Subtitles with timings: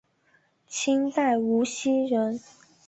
[0.67, 2.41] 清代无锡人。